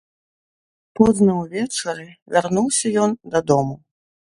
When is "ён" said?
3.07-3.11